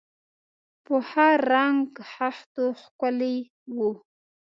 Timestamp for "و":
3.77-3.79